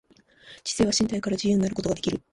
[0.63, 2.23] 知性は身体から自由になることができる。